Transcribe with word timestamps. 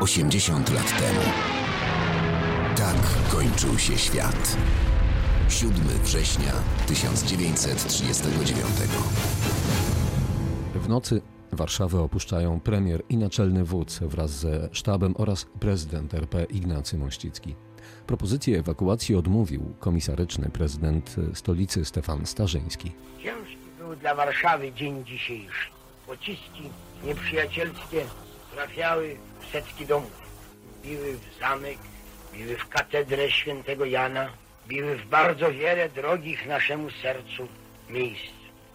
80 0.00 0.70
lat 0.70 0.98
temu. 0.98 1.20
Tak 2.76 2.96
kończył 3.30 3.78
się 3.78 3.98
świat. 3.98 4.56
7 5.48 5.74
września 6.02 6.52
1939. 6.86 8.66
W 10.74 10.88
nocy 10.88 11.22
Warszawę 11.52 12.00
opuszczają 12.00 12.60
premier 12.60 13.02
i 13.08 13.16
naczelny 13.16 13.64
wódz 13.64 13.98
wraz 13.98 14.30
ze 14.30 14.68
sztabem 14.72 15.14
oraz 15.18 15.46
prezydent 15.60 16.14
RP 16.14 16.44
Ignacy 16.44 16.98
Mościcki. 16.98 17.56
Propozycję 18.06 18.58
ewakuacji 18.58 19.14
odmówił 19.14 19.74
komisaryczny 19.78 20.50
prezydent 20.50 21.16
stolicy 21.34 21.84
Stefan 21.84 22.26
Starzyński. 22.26 22.92
Ciężki 23.22 23.56
był 23.78 23.96
dla 23.96 24.14
Warszawy 24.14 24.72
dzień 24.72 25.04
dzisiejszy. 25.04 25.79
Pociski 26.06 26.70
nieprzyjacielskie 27.04 28.04
trafiały 28.54 29.16
w 29.40 29.52
setki 29.52 29.86
domów. 29.86 30.20
Biły 30.82 31.12
w 31.12 31.38
zamek, 31.40 31.78
biły 32.34 32.56
w 32.56 32.68
katedrę 32.68 33.30
świętego 33.30 33.84
Jana, 33.84 34.30
biły 34.66 34.96
w 34.96 35.06
bardzo 35.06 35.52
wiele 35.52 35.88
drogich 35.88 36.46
naszemu 36.46 36.90
sercu 36.90 37.48
miejsc. 37.88 38.32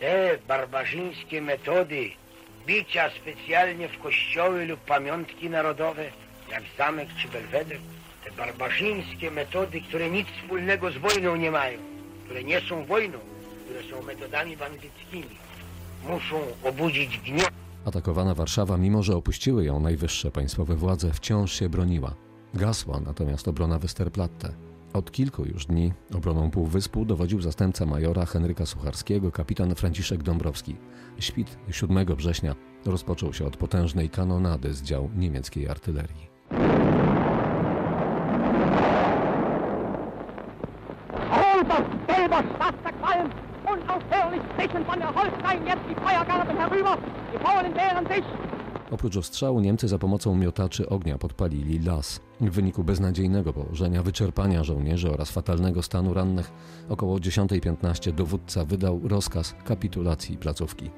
Te 0.00 0.38
barbarzyńskie 0.48 1.42
metody 1.42 2.10
bicia 2.66 3.10
specjalnie 3.10 3.88
w 3.88 3.98
kościoły 3.98 4.66
lub 4.66 4.80
pamiątki 4.80 5.50
narodowe, 5.50 6.10
jak 6.50 6.62
zamek 6.78 7.08
czy 7.22 7.28
belweder, 7.28 7.78
te 8.24 8.30
barbarzyńskie 8.30 9.30
metody, 9.30 9.80
które 9.80 10.10
nic 10.10 10.28
wspólnego 10.28 10.90
z 10.90 10.96
wojną 10.96 11.36
nie 11.36 11.50
mają, 11.50 11.78
które 12.24 12.44
nie 12.44 12.60
są 12.60 12.84
wojną, 12.84 13.18
które 13.64 13.82
są 13.82 14.02
metodami 14.02 14.56
bandyckimi, 14.56 15.36
muszą 16.08 16.36
obudzić 16.64 17.18
gniew. 17.18 17.50
Atakowana 17.84 18.34
Warszawa, 18.34 18.76
mimo 18.76 19.02
że 19.02 19.16
opuściły 19.16 19.64
ją 19.64 19.80
najwyższe 19.80 20.30
państwowe 20.30 20.76
władze, 20.76 21.12
wciąż 21.12 21.52
się 21.52 21.68
broniła. 21.68 22.14
Gasła 22.54 23.00
natomiast 23.00 23.48
obrona 23.48 23.78
Westerplatte. 23.78 24.52
Od 24.92 25.12
kilku 25.12 25.44
już 25.44 25.66
dni 25.66 25.92
obroną 26.14 26.50
Półwyspu 26.50 27.04
dowodził 27.04 27.40
zastępca 27.40 27.86
majora 27.86 28.26
Henryka 28.26 28.66
Sucharskiego, 28.66 29.32
kapitan 29.32 29.74
Franciszek 29.74 30.22
Dąbrowski. 30.22 30.76
Świt 31.18 31.58
7 31.70 32.06
września 32.16 32.54
rozpoczął 32.86 33.32
się 33.32 33.46
od 33.46 33.56
potężnej 33.56 34.10
kanonady 34.10 34.74
z 34.74 34.82
dział 34.82 35.10
niemieckiej 35.16 35.68
artylerii. 35.68 36.35
Von 44.72 44.98
der 44.98 45.14
Holstein 45.14 45.66
jetzt 45.66 45.82
die 45.88 45.94
herüber. 45.94 46.98
Die 47.32 47.38
Polen 47.38 47.74
wehren 47.74 48.06
sich. 48.06 48.24
Oprócz 48.90 49.16
ostrzału 49.16 49.60
Niemcy 49.60 49.88
za 49.88 49.98
pomocą 49.98 50.34
miotaczy 50.34 50.88
ognia 50.88 51.18
podpalili 51.18 51.78
las. 51.78 52.20
W 52.40 52.50
wyniku 52.50 52.84
beznadziejnego 52.84 53.52
położenia, 53.52 54.02
wyczerpania 54.02 54.64
żołnierzy 54.64 55.12
oraz 55.12 55.30
fatalnego 55.30 55.82
stanu 55.82 56.14
rannych, 56.14 56.52
około 56.88 57.16
10.15 57.16 58.12
dowódca 58.12 58.64
wydał 58.64 59.00
rozkaz 59.04 59.54
kapitulacji 59.64 60.36
placówki. 60.36 60.90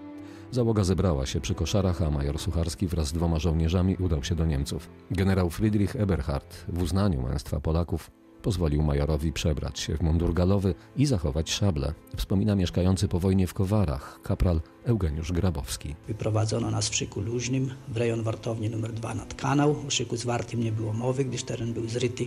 Załoga 0.50 0.84
zebrała 0.84 1.26
się 1.26 1.40
przy 1.40 1.54
koszarach, 1.54 2.02
a 2.02 2.10
major 2.10 2.38
Sucharski 2.38 2.86
wraz 2.86 3.06
z 3.06 3.12
dwoma 3.12 3.38
żołnierzami 3.38 3.96
udał 3.96 4.24
się 4.24 4.34
do 4.34 4.46
Niemców. 4.46 4.90
Generał 5.10 5.50
Friedrich 5.50 5.96
Eberhard 5.96 6.64
w 6.68 6.82
uznaniu 6.82 7.22
męstwa 7.22 7.60
Polaków 7.60 8.10
pozwolił 8.48 8.82
majorowi 8.82 9.32
przebrać 9.32 9.80
się 9.80 9.96
w 9.96 10.00
mundur 10.00 10.34
galowy 10.34 10.74
i 10.96 11.06
zachować 11.06 11.50
szable. 11.50 11.94
Wspomina 12.16 12.54
mieszkający 12.54 13.08
po 13.08 13.20
wojnie 13.20 13.46
w 13.46 13.54
Kowarach 13.54 14.20
kapral 14.22 14.60
Eugeniusz 14.84 15.32
Grabowski. 15.32 15.94
Wyprowadzono 16.06 16.70
nas 16.70 16.88
w 16.88 16.94
szyku 16.94 17.20
luźnym 17.20 17.74
w 17.88 17.96
rejon 17.96 18.22
wartowni 18.22 18.66
nr 18.66 18.92
2 18.92 19.14
nad 19.14 19.34
kanał. 19.34 19.76
O 19.86 19.90
szyku 19.90 20.16
zwartym 20.16 20.62
nie 20.62 20.72
było 20.72 20.92
mowy, 20.92 21.24
gdyż 21.24 21.42
teren 21.42 21.72
był 21.72 21.88
zryty 21.88 22.26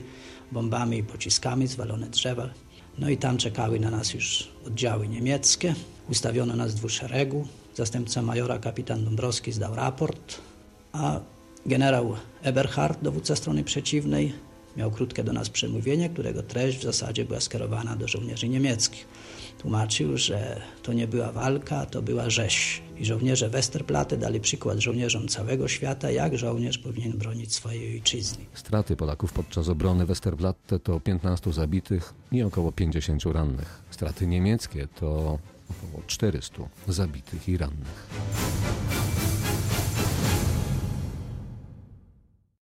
bombami 0.52 0.98
i 0.98 1.04
pociskami, 1.04 1.68
zwalone 1.68 2.10
drzewa. 2.10 2.50
No 3.00 3.10
i 3.10 3.18
tam 3.18 3.38
czekały 3.38 3.80
na 3.80 3.92
nas 3.92 4.14
już 4.14 4.52
oddziały 4.68 5.08
niemieckie. 5.08 5.76
Ustawiono 6.10 6.56
nas 6.56 6.72
w 6.72 6.78
dwuszeregu. 6.78 7.48
Zastępca 7.76 8.22
majora 8.22 8.60
kapitan 8.60 9.06
Dąbrowski 9.06 9.52
zdał 9.52 9.76
raport, 9.76 10.42
a 10.92 11.20
generał 11.66 12.16
Eberhard, 12.42 13.04
dowódca 13.04 13.36
strony 13.36 13.64
przeciwnej, 13.64 14.34
miał 14.78 14.92
krótkie 14.92 15.24
do 15.24 15.34
nas 15.34 15.50
przemówienie, 15.50 16.10
którego 16.10 16.44
treść 16.44 16.78
w 16.78 16.84
zasadzie 16.84 17.26
była 17.26 17.40
skierowana 17.40 17.96
do 17.96 18.08
żołnierzy 18.08 18.50
niemieckich. 18.50 19.08
Tłumaczył, 19.58 20.18
że 20.18 20.62
to 20.84 20.94
nie 20.94 21.08
była 21.08 21.32
walka, 21.32 21.86
to 21.86 22.02
była 22.02 22.30
rzeź. 22.30 22.82
I 22.98 23.06
żołnierze 23.06 23.50
Westerplatte 23.50 24.18
dali 24.18 24.40
przykład 24.40 24.80
żołnierzom 24.80 25.28
całego 25.28 25.68
świata, 25.68 26.12
jak 26.12 26.38
żołnierz 26.38 26.78
powinien 26.78 27.12
bronić 27.12 27.54
swojej 27.54 27.94
ojczyzny. 27.94 28.46
Straty 28.54 28.96
Polaków 28.96 29.34
podczas 29.34 29.70
obrony 29.70 30.06
Westerplatte 30.06 30.80
to 30.80 31.00
15 31.00 31.54
zabitych 31.54 32.14
i 32.32 32.44
około 32.44 32.72
50 32.72 33.24
rannych. 33.26 33.82
Straty 33.92 34.28
niemieckie 34.28 34.88
to 35.00 35.40
około 35.70 36.04
400 36.08 36.64
zabitych 36.88 37.50
i 37.50 37.58
rannych. 37.58 38.08